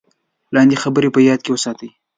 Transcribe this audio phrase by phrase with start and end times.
[0.55, 1.89] لاندې خبرې په یاد کې وساتئ: